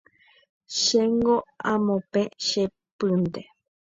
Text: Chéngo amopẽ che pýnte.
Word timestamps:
Chéngo 0.79 1.35
amopẽ 1.73 2.23
che 2.45 2.63
pýnte. 2.97 3.41